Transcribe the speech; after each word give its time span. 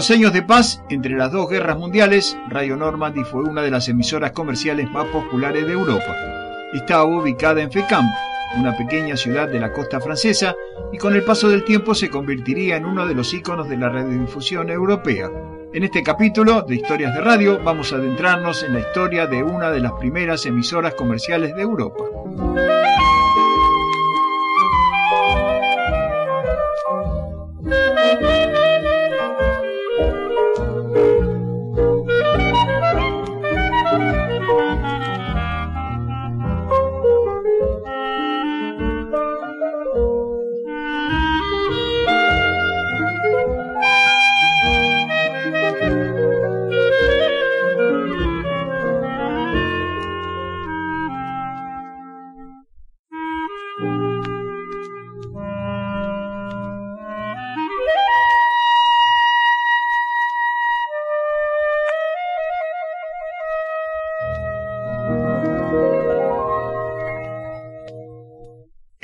Los 0.00 0.10
años 0.10 0.32
de 0.32 0.40
paz, 0.40 0.82
entre 0.88 1.14
las 1.14 1.30
dos 1.30 1.50
guerras 1.50 1.76
mundiales, 1.76 2.34
Radio 2.48 2.74
Normandy 2.74 3.22
fue 3.22 3.42
una 3.42 3.60
de 3.60 3.70
las 3.70 3.86
emisoras 3.86 4.32
comerciales 4.32 4.90
más 4.90 5.04
populares 5.08 5.66
de 5.66 5.74
Europa. 5.74 6.16
Estaba 6.72 7.04
ubicada 7.04 7.60
en 7.60 7.70
Fécamp, 7.70 8.08
una 8.56 8.74
pequeña 8.78 9.14
ciudad 9.18 9.46
de 9.46 9.60
la 9.60 9.74
costa 9.74 10.00
francesa, 10.00 10.56
y 10.90 10.96
con 10.96 11.14
el 11.14 11.22
paso 11.22 11.50
del 11.50 11.64
tiempo 11.64 11.94
se 11.94 12.08
convertiría 12.08 12.76
en 12.76 12.86
uno 12.86 13.06
de 13.06 13.14
los 13.14 13.34
íconos 13.34 13.68
de 13.68 13.76
la 13.76 13.90
radiodifusión 13.90 14.70
europea. 14.70 15.30
En 15.74 15.84
este 15.84 16.02
capítulo 16.02 16.62
de 16.62 16.76
Historias 16.76 17.14
de 17.14 17.20
Radio 17.20 17.62
vamos 17.62 17.92
a 17.92 17.96
adentrarnos 17.96 18.62
en 18.62 18.72
la 18.72 18.80
historia 18.80 19.26
de 19.26 19.42
una 19.42 19.70
de 19.70 19.80
las 19.80 19.92
primeras 20.00 20.46
emisoras 20.46 20.94
comerciales 20.94 21.54
de 21.54 21.60
Europa. 21.60 22.04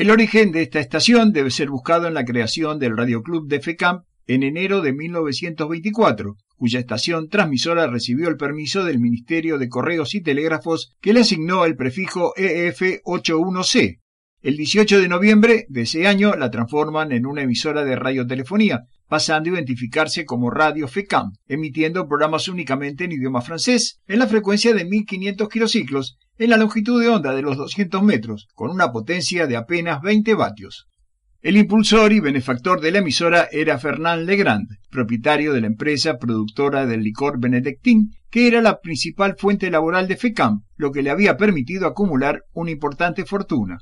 El 0.07 0.13
origen 0.13 0.53
de 0.53 0.63
esta 0.63 0.79
estación 0.79 1.33
debe 1.33 1.51
ser 1.51 1.69
buscado 1.69 2.07
en 2.07 2.15
la 2.15 2.25
creación 2.25 2.79
del 2.79 2.97
Radio 2.97 3.25
Club 3.25 3.49
de 3.49 3.59
FECAMP 3.59 4.05
en 4.29 4.45
enero 4.45 4.81
de 4.81 4.93
1924, 4.93 6.37
cuya 6.55 6.79
estación 6.79 7.29
transmisora 7.29 7.89
recibió 7.89 8.29
el 8.29 8.37
permiso 8.37 8.85
del 8.85 9.01
Ministerio 9.01 9.59
de 9.59 9.69
Correos 9.69 10.15
y 10.15 10.21
Telégrafos 10.21 10.95
que 11.01 11.13
le 11.13 11.23
asignó 11.23 11.65
el 11.65 11.75
prefijo 11.75 12.33
EF81C. 12.37 13.99
El 14.43 14.57
18 14.57 15.01
de 15.01 15.09
noviembre 15.09 15.67
de 15.71 15.81
ese 15.81 16.07
año 16.07 16.37
la 16.37 16.53
transforman 16.53 17.11
en 17.11 17.27
una 17.27 17.43
emisora 17.43 17.85
de 17.85 17.97
radiotelefonía, 17.97 18.85
pasando 19.09 19.51
a 19.51 19.55
identificarse 19.55 20.25
como 20.25 20.51
Radio 20.51 20.89
FECAM, 20.89 21.33
emitiendo 21.47 22.09
programas 22.09 22.49
únicamente 22.49 23.05
en 23.05 23.13
idioma 23.13 23.41
francés, 23.41 24.01
en 24.07 24.19
la 24.19 24.27
frecuencia 24.27 24.75
de 24.75 24.85
1500 24.85 25.49
kilociclos, 25.49 26.19
en 26.39 26.51
la 26.51 26.57
longitud 26.57 27.01
de 27.01 27.09
onda 27.09 27.35
de 27.35 27.43
los 27.43 27.57
200 27.57 28.03
metros, 28.03 28.49
con 28.55 28.71
una 28.71 28.93
potencia 28.93 29.47
de 29.47 29.57
apenas 29.57 30.03
20 30.03 30.35
vatios. 30.35 30.87
El 31.43 31.57
impulsor 31.57 32.13
y 32.13 32.19
benefactor 32.19 32.81
de 32.81 32.91
la 32.91 32.99
emisora 32.99 33.49
era 33.53 33.79
Fernand 33.79 34.27
Legrand, 34.27 34.69
propietario 34.91 35.53
de 35.53 35.61
la 35.61 35.69
empresa 35.69 36.19
productora 36.19 36.87
del 36.87 37.03
licor 37.03 37.39
Benedictín, 37.39 38.11
que 38.31 38.49
era 38.49 38.61
la 38.61 38.81
principal 38.81 39.37
fuente 39.39 39.71
laboral 39.71 40.09
de 40.09 40.17
FECAM, 40.17 40.63
lo 40.75 40.91
que 40.91 41.03
le 41.03 41.11
había 41.11 41.37
permitido 41.37 41.87
acumular 41.87 42.43
una 42.53 42.73
importante 42.73 43.25
fortuna. 43.25 43.79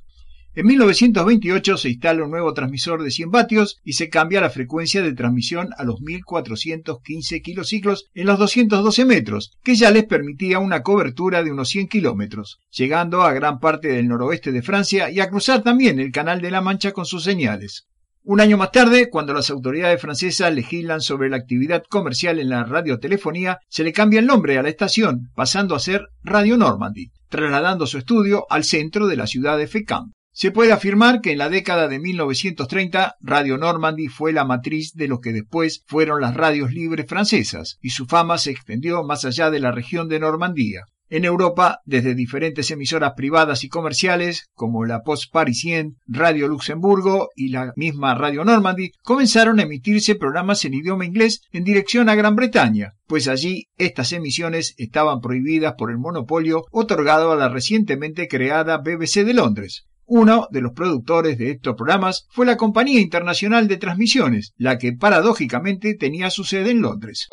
En 0.56 0.66
1928 0.66 1.76
se 1.76 1.88
instala 1.88 2.22
un 2.22 2.30
nuevo 2.30 2.54
transmisor 2.54 3.02
de 3.02 3.10
100 3.10 3.32
vatios 3.32 3.80
y 3.82 3.94
se 3.94 4.08
cambia 4.08 4.40
la 4.40 4.50
frecuencia 4.50 5.02
de 5.02 5.12
transmisión 5.12 5.70
a 5.76 5.82
los 5.82 6.00
1415 6.00 7.42
kilociclos 7.42 8.04
en 8.14 8.28
los 8.28 8.38
212 8.38 9.04
metros, 9.04 9.50
que 9.64 9.74
ya 9.74 9.90
les 9.90 10.04
permitía 10.04 10.60
una 10.60 10.82
cobertura 10.82 11.42
de 11.42 11.50
unos 11.50 11.70
100 11.70 11.88
kilómetros, 11.88 12.60
llegando 12.70 13.22
a 13.22 13.32
gran 13.32 13.58
parte 13.58 13.88
del 13.88 14.06
noroeste 14.06 14.52
de 14.52 14.62
Francia 14.62 15.10
y 15.10 15.18
a 15.18 15.28
cruzar 15.28 15.64
también 15.64 15.98
el 15.98 16.12
Canal 16.12 16.40
de 16.40 16.52
la 16.52 16.60
Mancha 16.60 16.92
con 16.92 17.04
sus 17.04 17.24
señales. 17.24 17.88
Un 18.22 18.40
año 18.40 18.56
más 18.56 18.70
tarde, 18.70 19.10
cuando 19.10 19.34
las 19.34 19.50
autoridades 19.50 20.00
francesas 20.00 20.54
legislan 20.54 21.00
sobre 21.00 21.30
la 21.30 21.36
actividad 21.36 21.82
comercial 21.90 22.38
en 22.38 22.50
la 22.50 22.62
radiotelefonía, 22.62 23.58
se 23.68 23.82
le 23.82 23.92
cambia 23.92 24.20
el 24.20 24.26
nombre 24.26 24.56
a 24.56 24.62
la 24.62 24.68
estación, 24.68 25.30
pasando 25.34 25.74
a 25.74 25.80
ser 25.80 26.06
Radio 26.22 26.56
Normandy, 26.56 27.10
trasladando 27.28 27.88
su 27.88 27.98
estudio 27.98 28.46
al 28.48 28.62
centro 28.62 29.08
de 29.08 29.16
la 29.16 29.26
ciudad 29.26 29.58
de 29.58 29.66
Fécamp. 29.66 30.12
Se 30.36 30.50
puede 30.50 30.72
afirmar 30.72 31.20
que 31.20 31.30
en 31.30 31.38
la 31.38 31.48
década 31.48 31.86
de 31.86 32.00
1930 32.00 33.14
Radio 33.20 33.56
Normandy 33.56 34.08
fue 34.08 34.32
la 34.32 34.44
matriz 34.44 34.92
de 34.94 35.06
lo 35.06 35.20
que 35.20 35.32
después 35.32 35.84
fueron 35.86 36.20
las 36.20 36.34
radios 36.34 36.72
libres 36.72 37.06
francesas, 37.06 37.78
y 37.80 37.90
su 37.90 38.06
fama 38.06 38.36
se 38.38 38.50
extendió 38.50 39.04
más 39.04 39.24
allá 39.24 39.52
de 39.52 39.60
la 39.60 39.70
región 39.70 40.08
de 40.08 40.18
Normandía. 40.18 40.86
En 41.08 41.24
Europa, 41.24 41.78
desde 41.84 42.16
diferentes 42.16 42.68
emisoras 42.72 43.12
privadas 43.16 43.62
y 43.62 43.68
comerciales, 43.68 44.48
como 44.54 44.84
la 44.84 45.02
Post 45.02 45.32
Parisienne, 45.32 45.92
Radio 46.08 46.48
Luxemburgo 46.48 47.28
y 47.36 47.50
la 47.50 47.72
misma 47.76 48.16
Radio 48.16 48.44
Normandy, 48.44 48.90
comenzaron 49.02 49.60
a 49.60 49.62
emitirse 49.62 50.16
programas 50.16 50.64
en 50.64 50.74
idioma 50.74 51.04
inglés 51.04 51.42
en 51.52 51.62
dirección 51.62 52.08
a 52.08 52.16
Gran 52.16 52.34
Bretaña, 52.34 52.94
pues 53.06 53.28
allí 53.28 53.68
estas 53.76 54.12
emisiones 54.12 54.74
estaban 54.78 55.20
prohibidas 55.20 55.74
por 55.78 55.92
el 55.92 55.98
monopolio 55.98 56.64
otorgado 56.72 57.30
a 57.30 57.36
la 57.36 57.48
recientemente 57.48 58.26
creada 58.26 58.78
BBC 58.78 59.24
de 59.24 59.34
Londres. 59.34 59.86
Uno 60.06 60.48
de 60.50 60.60
los 60.60 60.72
productores 60.72 61.38
de 61.38 61.52
estos 61.52 61.76
programas 61.76 62.28
fue 62.30 62.44
la 62.44 62.58
Compañía 62.58 63.00
Internacional 63.00 63.68
de 63.68 63.78
Transmisiones, 63.78 64.52
la 64.58 64.76
que 64.76 64.92
paradójicamente 64.92 65.94
tenía 65.94 66.28
su 66.28 66.44
sede 66.44 66.72
en 66.72 66.82
Londres. 66.82 67.28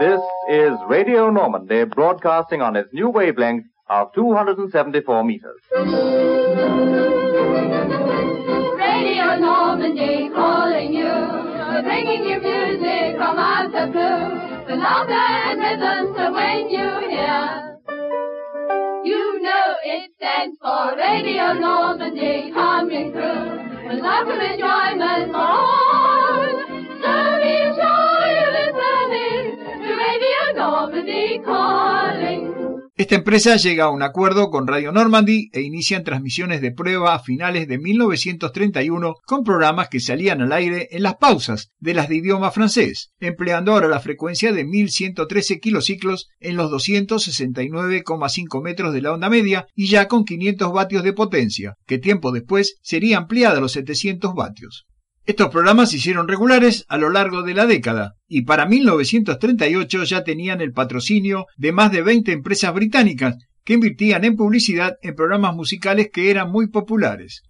This 0.00 0.20
is 0.48 0.72
Radio 0.88 1.30
Normandy 1.30 1.84
broadcasting 1.84 2.62
on 2.62 2.76
its 2.76 2.88
new 2.94 3.10
wavelength 3.10 3.66
of 3.90 4.10
274 4.14 5.22
meters. 5.22 5.60
Radio 8.78 9.36
Normandy 9.38 10.30
calling 10.30 10.94
you, 10.94 11.12
bringing 11.84 12.24
you 12.24 12.40
music 12.40 13.16
from 13.16 13.38
out 13.38 13.70
the 13.70 13.86
blue. 13.92 14.51
Laughter 14.82 15.12
and 15.12 15.60
rhythms 15.60 16.16
of 16.18 16.32
when 16.34 16.68
you 16.68 16.88
hear. 17.08 17.78
You 19.04 19.40
know 19.42 19.66
it 19.84 20.10
stands 20.16 20.58
for 20.60 20.96
Radio 20.96 21.52
Normandy 21.54 22.50
coming 22.52 23.12
through. 23.12 23.60
A 23.90 23.94
life 23.94 24.26
of 24.26 24.40
enjoyment 24.50 25.30
for 25.32 25.38
all. 25.38 26.50
So 27.02 27.14
be 27.42 27.56
sure 27.78 28.26
you're 28.36 28.54
listening 28.58 29.42
to 29.82 29.90
Radio 29.96 30.42
Normandy 30.56 31.40
calling. 31.44 31.91
Esta 32.94 33.14
empresa 33.14 33.56
llega 33.56 33.84
a 33.84 33.90
un 33.90 34.02
acuerdo 34.02 34.50
con 34.50 34.66
Radio 34.66 34.92
Normandy 34.92 35.48
e 35.54 35.62
inician 35.62 36.04
transmisiones 36.04 36.60
de 36.60 36.72
prueba 36.72 37.14
a 37.14 37.20
finales 37.20 37.66
de 37.66 37.78
1931 37.78 39.14
con 39.24 39.44
programas 39.44 39.88
que 39.88 39.98
salían 39.98 40.42
al 40.42 40.52
aire 40.52 40.88
en 40.90 41.02
las 41.02 41.16
pausas 41.16 41.70
de 41.78 41.94
las 41.94 42.10
de 42.10 42.16
idioma 42.16 42.50
francés, 42.50 43.10
empleando 43.18 43.72
ahora 43.72 43.88
la 43.88 44.00
frecuencia 44.00 44.52
de 44.52 44.66
1113 44.66 45.58
kilociclos 45.58 46.28
en 46.38 46.56
los 46.58 46.70
269,5 46.70 48.62
metros 48.62 48.92
de 48.92 49.00
la 49.00 49.12
onda 49.12 49.30
media 49.30 49.66
y 49.74 49.86
ya 49.86 50.06
con 50.06 50.26
500 50.26 50.70
vatios 50.70 51.02
de 51.02 51.14
potencia, 51.14 51.76
que 51.86 51.96
tiempo 51.96 52.30
después 52.30 52.76
sería 52.82 53.16
ampliada 53.16 53.56
a 53.56 53.60
los 53.62 53.72
700 53.72 54.34
vatios. 54.34 54.84
Estos 55.24 55.50
programas 55.50 55.90
se 55.90 55.98
hicieron 55.98 56.26
regulares 56.26 56.84
a 56.88 56.98
lo 56.98 57.08
largo 57.08 57.42
de 57.42 57.54
la 57.54 57.66
década 57.66 58.14
y 58.26 58.42
para 58.42 58.66
1938 58.66 60.02
ya 60.02 60.24
tenían 60.24 60.60
el 60.60 60.72
patrocinio 60.72 61.46
de 61.56 61.70
más 61.70 61.92
de 61.92 62.02
20 62.02 62.32
empresas 62.32 62.74
británicas 62.74 63.36
que 63.64 63.74
invertían 63.74 64.24
en 64.24 64.34
publicidad 64.34 64.96
en 65.00 65.14
programas 65.14 65.54
musicales 65.54 66.10
que 66.12 66.32
eran 66.32 66.50
muy 66.50 66.66
populares. 66.66 67.42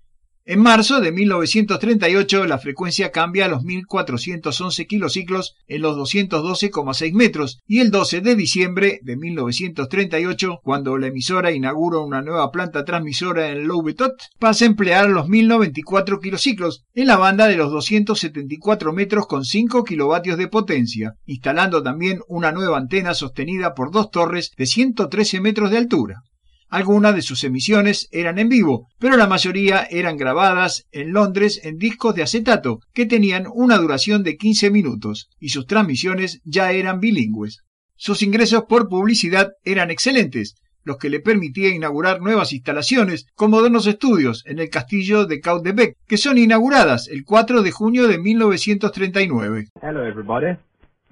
En 0.44 0.58
marzo 0.58 1.00
de 1.00 1.12
1938 1.12 2.46
la 2.46 2.58
frecuencia 2.58 3.12
cambia 3.12 3.44
a 3.44 3.48
los 3.48 3.62
1411 3.62 4.88
kilociclos 4.88 5.54
en 5.68 5.82
los 5.82 5.96
212,6 5.96 7.12
metros 7.12 7.60
y 7.64 7.78
el 7.78 7.92
12 7.92 8.22
de 8.22 8.34
diciembre 8.34 8.98
de 9.02 9.16
1938, 9.16 10.58
cuando 10.64 10.98
la 10.98 11.06
emisora 11.06 11.52
inaugura 11.52 12.00
una 12.00 12.22
nueva 12.22 12.50
planta 12.50 12.84
transmisora 12.84 13.50
en 13.50 13.68
Louvetot, 13.68 14.14
pasa 14.40 14.64
a 14.64 14.68
emplear 14.68 15.08
los 15.10 15.28
1094 15.28 16.18
kilociclos 16.18 16.82
en 16.92 17.06
la 17.06 17.18
banda 17.18 17.46
de 17.46 17.54
los 17.54 17.70
274 17.70 18.92
metros 18.92 19.28
con 19.28 19.44
5 19.44 19.84
kilovatios 19.84 20.38
de 20.38 20.48
potencia, 20.48 21.14
instalando 21.24 21.84
también 21.84 22.18
una 22.26 22.50
nueva 22.50 22.78
antena 22.78 23.14
sostenida 23.14 23.74
por 23.74 23.92
dos 23.92 24.10
torres 24.10 24.50
de 24.56 24.66
113 24.66 25.40
metros 25.40 25.70
de 25.70 25.78
altura. 25.78 26.24
Algunas 26.72 27.14
de 27.14 27.20
sus 27.20 27.44
emisiones 27.44 28.08
eran 28.12 28.38
en 28.38 28.48
vivo, 28.48 28.88
pero 28.98 29.18
la 29.18 29.26
mayoría 29.26 29.86
eran 29.90 30.16
grabadas 30.16 30.88
en 30.90 31.12
Londres 31.12 31.60
en 31.64 31.76
discos 31.76 32.14
de 32.14 32.22
acetato 32.22 32.80
que 32.94 33.04
tenían 33.04 33.44
una 33.52 33.76
duración 33.76 34.22
de 34.22 34.38
15 34.38 34.70
minutos 34.70 35.28
y 35.38 35.50
sus 35.50 35.66
transmisiones 35.66 36.40
ya 36.46 36.72
eran 36.72 36.98
bilingües. 36.98 37.62
Sus 37.96 38.22
ingresos 38.22 38.64
por 38.70 38.88
publicidad 38.88 39.50
eran 39.64 39.90
excelentes, 39.90 40.56
los 40.82 40.96
que 40.96 41.10
le 41.10 41.20
permitía 41.20 41.68
inaugurar 41.68 42.22
nuevas 42.22 42.54
instalaciones 42.54 43.26
como 43.34 43.58
modernos 43.58 43.86
estudios 43.86 44.42
en 44.46 44.58
el 44.58 44.70
castillo 44.70 45.26
de 45.26 45.40
Caudebec, 45.40 45.98
que 46.08 46.16
son 46.16 46.38
inauguradas 46.38 47.06
el 47.06 47.26
4 47.26 47.60
de 47.60 47.70
junio 47.70 48.08
de 48.08 48.18
1939. 48.18 49.66
Hello 49.82 50.06
everybody, 50.06 50.56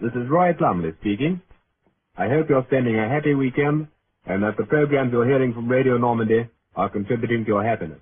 this 0.00 0.14
is 0.14 0.26
Roy 0.26 0.54
Plumley 0.54 0.92
speaking. 1.00 1.42
I 2.16 2.32
hope 2.34 2.48
you're 2.48 2.64
spending 2.64 2.98
a 2.98 3.14
happy 3.14 3.34
weekend 3.34 3.88
and 4.26 4.42
that 4.42 4.56
the 4.56 4.64
programs 4.66 5.12
you're 5.12 5.28
hearing 5.28 5.52
from 5.52 5.68
Radio 5.68 5.96
Normandy 5.96 6.48
are 6.76 6.88
contributing 6.88 7.44
to 7.44 7.48
your 7.48 7.64
happiness. 7.64 7.98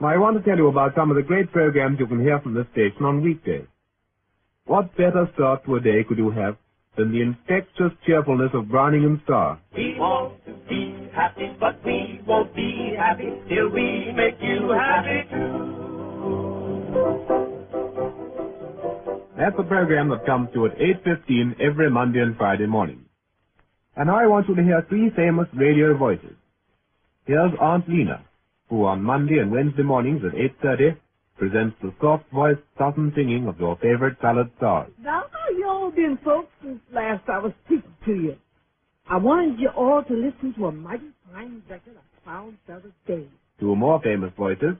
Now, 0.00 0.08
I 0.08 0.16
want 0.16 0.36
to 0.36 0.42
tell 0.42 0.56
you 0.58 0.68
about 0.68 0.94
some 0.96 1.10
of 1.10 1.16
the 1.16 1.22
great 1.22 1.52
programs 1.52 1.98
you 2.00 2.06
can 2.06 2.20
hear 2.20 2.40
from 2.40 2.54
this 2.54 2.66
station 2.72 3.04
on 3.04 3.22
weekdays. 3.22 3.66
What 4.66 4.96
better 4.96 5.28
start 5.34 5.64
to 5.66 5.76
a 5.76 5.80
day 5.80 6.04
could 6.08 6.18
you 6.18 6.30
have 6.30 6.56
than 6.96 7.12
the 7.12 7.20
infectious 7.20 7.92
cheerfulness 8.06 8.50
of 8.54 8.68
Browning 8.68 9.04
and 9.04 9.20
Starr? 9.24 9.60
We 9.76 9.94
want 9.98 10.44
to 10.46 10.54
be 10.68 11.08
happy, 11.14 11.54
but 11.60 11.84
we 11.84 12.20
won't 12.26 12.54
be 12.54 12.94
happy 12.96 13.30
till 13.48 13.68
we 13.68 14.12
make 14.16 14.36
you 14.40 14.70
happy 14.70 15.28
too. 15.30 15.74
That's 19.36 19.56
a 19.58 19.64
program 19.64 20.08
that 20.10 20.24
comes 20.26 20.48
to 20.54 20.60
you 20.60 20.66
at 20.66 20.78
8.15 20.78 21.60
every 21.60 21.90
Monday 21.90 22.20
and 22.20 22.36
Friday 22.36 22.66
morning. 22.66 23.03
And 23.96 24.08
now 24.08 24.18
I 24.18 24.26
want 24.26 24.48
you 24.48 24.56
to 24.56 24.62
hear 24.62 24.84
three 24.88 25.10
famous 25.14 25.46
radio 25.54 25.96
voices. 25.96 26.34
Here's 27.26 27.52
Aunt 27.60 27.88
Lena, 27.88 28.24
who 28.68 28.84
on 28.86 29.02
Monday 29.02 29.38
and 29.38 29.50
Wednesday 29.50 29.82
mornings 29.82 30.22
at 30.24 30.32
8.30 30.62 30.96
presents 31.38 31.76
the 31.80 31.92
soft-voiced 32.00 32.60
southern 32.78 33.12
singing 33.16 33.46
of 33.46 33.58
your 33.58 33.76
favorite 33.76 34.20
ballad 34.20 34.50
stars. 34.56 34.90
Now, 35.00 35.24
how 35.30 35.56
you 35.56 35.66
all 35.68 35.90
been, 35.90 36.18
folks, 36.24 36.48
since 36.62 36.80
last 36.92 37.22
I 37.28 37.38
was 37.38 37.52
speaking 37.66 37.94
to 38.06 38.12
you? 38.14 38.36
I 39.08 39.16
wanted 39.18 39.60
you 39.60 39.68
all 39.76 40.02
to 40.02 40.14
listen 40.14 40.54
to 40.58 40.66
a 40.66 40.72
mighty 40.72 41.10
fine 41.32 41.62
record 41.68 41.94
I 41.96 42.24
found 42.24 42.56
the 42.66 42.74
other 42.74 42.92
day. 43.06 43.26
Two 43.60 43.76
more 43.76 44.00
famous 44.02 44.32
voices, 44.36 44.76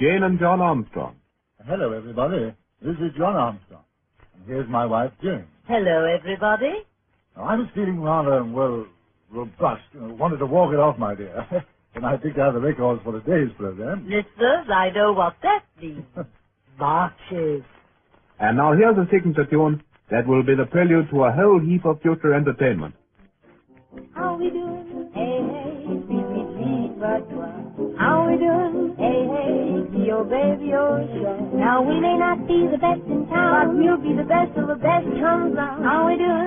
Jane 0.00 0.22
and 0.22 0.38
John 0.38 0.60
Armstrong. 0.60 1.16
Hello, 1.66 1.92
everybody. 1.92 2.54
This 2.82 2.96
is 2.96 3.12
John 3.16 3.36
Armstrong. 3.36 3.84
And 4.34 4.44
here's 4.46 4.68
my 4.68 4.86
wife, 4.86 5.12
Jane. 5.22 5.46
Hello, 5.68 6.04
everybody. 6.04 6.84
Now, 7.36 7.44
I 7.44 7.54
was 7.56 7.68
feeling 7.74 8.00
rather, 8.00 8.44
well, 8.44 8.86
robust. 9.30 9.82
You 9.92 10.00
know, 10.00 10.14
wanted 10.14 10.38
to 10.38 10.46
walk 10.46 10.72
it 10.72 10.78
off, 10.78 10.98
my 10.98 11.14
dear. 11.14 11.44
and 11.94 12.06
I 12.06 12.16
picked 12.16 12.38
out 12.38 12.54
the 12.54 12.60
records 12.60 13.02
for 13.04 13.12
today's 13.20 13.54
program. 13.58 14.04
Listeners, 14.04 14.66
I 14.72 14.90
know 14.94 15.12
what 15.12 15.34
that 15.42 15.64
means. 15.80 16.04
Marches. 16.78 17.62
And 18.38 18.56
now 18.56 18.72
here's 18.72 18.96
a 18.96 19.06
signature 19.10 19.46
tune 19.46 19.82
that 20.10 20.26
will 20.26 20.42
be 20.42 20.54
the 20.54 20.66
prelude 20.66 21.08
to 21.10 21.24
a 21.24 21.32
whole 21.32 21.60
heap 21.60 21.84
of 21.84 22.00
future 22.02 22.34
entertainment. 22.34 22.94
How 24.14 24.36
we 24.36 24.50
doing? 24.50 25.10
Hey, 25.14 25.40
hey, 25.40 25.72
sweet, 25.84 26.04
sweet, 26.04 26.48
sweet, 26.52 26.92
but 27.00 27.24
How 27.96 28.28
we 28.28 28.36
doing? 28.36 28.92
Hey, 29.00 29.24
hey, 29.24 29.88
see 29.92 30.04
your 30.04 30.24
baby, 30.24 30.76
oh, 30.76 31.00
sure. 31.16 31.40
Now 31.56 31.80
we 31.80 31.98
may 31.98 32.16
not 32.16 32.46
be 32.46 32.68
the 32.68 32.76
best 32.76 33.00
in 33.08 33.24
town, 33.32 33.72
but 33.72 33.76
we'll 33.76 33.96
be 33.96 34.12
the 34.12 34.28
best 34.28 34.52
of 34.60 34.68
the 34.68 34.76
best 34.76 35.08
comes 35.16 35.56
round. 35.56 35.84
How 35.84 36.06
we 36.06 36.20
doing? 36.20 36.45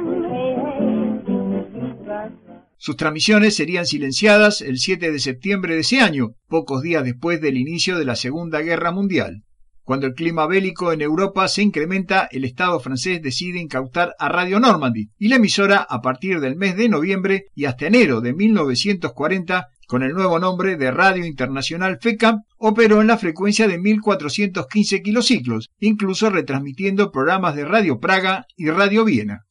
Sus 2.81 2.95
transmisiones 2.95 3.57
serían 3.57 3.85
silenciadas 3.85 4.61
el 4.61 4.79
7 4.79 5.11
de 5.11 5.19
septiembre 5.19 5.75
de 5.75 5.81
ese 5.81 5.99
año, 5.99 6.29
pocos 6.47 6.81
días 6.81 7.03
después 7.03 7.41
del 7.41 7.57
inicio 7.57 7.99
de 7.99 8.05
la 8.05 8.15
Segunda 8.15 8.61
Guerra 8.61 8.93
Mundial. 8.93 9.43
Cuando 9.83 10.07
el 10.07 10.13
clima 10.13 10.47
bélico 10.47 10.93
en 10.93 11.01
Europa 11.01 11.49
se 11.49 11.61
incrementa, 11.61 12.29
el 12.31 12.45
Estado 12.45 12.79
francés 12.79 13.21
decide 13.21 13.59
incautar 13.59 14.15
a 14.17 14.29
Radio 14.29 14.61
Normandy 14.61 15.09
y 15.17 15.27
la 15.27 15.35
emisora 15.35 15.85
a 15.89 15.99
partir 15.99 16.39
del 16.39 16.55
mes 16.55 16.77
de 16.77 16.87
noviembre 16.87 17.47
y 17.53 17.65
hasta 17.65 17.87
enero 17.87 18.21
de 18.21 18.33
1940 18.33 19.67
con 19.85 20.03
el 20.03 20.13
nuevo 20.13 20.39
nombre 20.39 20.77
de 20.77 20.91
Radio 20.91 21.25
Internacional 21.25 21.97
FECAM, 21.99 22.43
operó 22.59 23.01
en 23.01 23.07
la 23.07 23.17
frecuencia 23.17 23.67
de 23.67 23.77
1415 23.77 25.01
kilociclos, 25.01 25.69
incluso 25.79 26.29
retransmitiendo 26.29 27.11
programas 27.11 27.55
de 27.55 27.65
Radio 27.65 27.99
Praga 27.99 28.45
y 28.55 28.69
Radio 28.69 29.03
Viena. 29.03 29.47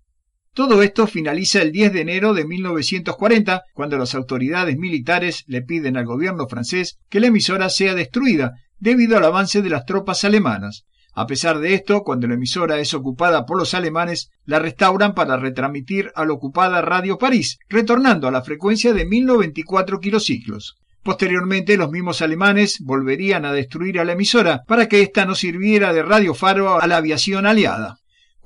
Todo 0.54 0.82
esto 0.82 1.06
finaliza 1.06 1.62
el 1.62 1.72
10 1.72 1.92
de 1.92 2.00
enero 2.00 2.34
de 2.34 2.44
1940, 2.44 3.62
cuando 3.74 3.96
las 3.96 4.14
autoridades 4.14 4.76
militares 4.76 5.44
le 5.46 5.62
piden 5.62 5.96
al 5.96 6.06
gobierno 6.06 6.48
francés 6.48 6.98
que 7.08 7.20
la 7.20 7.28
emisora 7.28 7.68
sea 7.68 7.94
destruida 7.94 8.52
debido 8.78 9.16
al 9.16 9.24
avance 9.24 9.62
de 9.62 9.70
las 9.70 9.84
tropas 9.84 10.24
alemanas. 10.24 10.84
A 11.14 11.26
pesar 11.26 11.58
de 11.58 11.74
esto, 11.74 12.02
cuando 12.02 12.28
la 12.28 12.34
emisora 12.34 12.78
es 12.78 12.94
ocupada 12.94 13.44
por 13.44 13.58
los 13.58 13.74
alemanes, 13.74 14.30
la 14.44 14.60
restauran 14.60 15.14
para 15.14 15.36
retransmitir 15.36 16.12
a 16.14 16.24
la 16.24 16.32
ocupada 16.32 16.80
Radio 16.80 17.18
París, 17.18 17.58
retornando 17.68 18.28
a 18.28 18.30
la 18.30 18.42
frecuencia 18.42 18.92
de 18.92 19.04
1094 19.04 19.98
kilociclos. 19.98 20.76
Posteriormente, 21.02 21.76
los 21.76 21.90
mismos 21.90 22.22
alemanes 22.22 22.78
volverían 22.80 23.44
a 23.44 23.52
destruir 23.52 23.98
a 23.98 24.04
la 24.04 24.12
emisora 24.12 24.62
para 24.66 24.88
que 24.88 25.00
ésta 25.00 25.24
no 25.24 25.34
sirviera 25.34 25.92
de 25.92 26.02
radio 26.02 26.34
faro 26.34 26.80
a 26.80 26.86
la 26.86 26.98
aviación 26.98 27.46
aliada. 27.46 27.98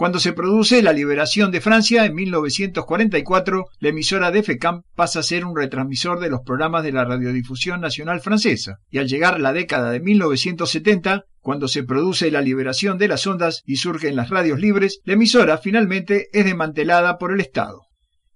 Cuando 0.02 0.18
se 0.18 0.32
produce 0.32 0.82
la 0.82 0.92
liberación 0.92 1.52
de 1.52 1.60
Francia 1.60 2.04
en 2.04 2.16
1944, 2.16 3.66
la 3.78 3.88
emisora 3.88 4.32
de 4.32 4.42
FECAM 4.42 4.82
pasa 4.96 5.20
a 5.20 5.22
ser 5.22 5.44
un 5.44 5.56
retransmisor 5.56 6.18
de 6.18 6.28
los 6.28 6.40
programas 6.40 6.82
de 6.82 6.90
la 6.90 7.04
Radiodifusión 7.04 7.80
Nacional 7.80 8.20
Francesa, 8.20 8.78
y 8.90 8.98
al 8.98 9.06
llegar 9.06 9.38
la 9.38 9.52
década 9.52 9.92
de 9.92 10.00
1970, 10.00 11.22
cuando 11.38 11.68
se 11.68 11.84
produce 11.84 12.32
la 12.32 12.40
liberación 12.40 12.98
de 12.98 13.06
las 13.06 13.24
ondas 13.28 13.62
y 13.64 13.76
surgen 13.76 14.16
las 14.16 14.28
radios 14.28 14.58
libres, 14.58 14.98
la 15.04 15.12
emisora 15.12 15.58
finalmente 15.58 16.26
es 16.32 16.46
desmantelada 16.46 17.16
por 17.16 17.30
el 17.30 17.38
Estado. 17.38 17.82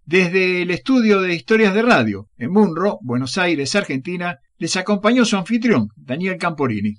Desde 0.04 0.62
el 0.62 0.70
estudio 0.70 1.20
de 1.20 1.35
historias 1.35 1.75
de 1.75 1.82
radio, 1.82 2.28
en 2.38 2.52
Munro, 2.52 3.00
Buenos 3.02 3.38
Aires, 3.38 3.75
Argentina, 3.75 4.38
les 4.56 4.76
acompañó 4.76 5.25
su 5.25 5.37
anfitrión, 5.37 5.88
Daniel 5.96 6.37
Camporini. 6.38 6.94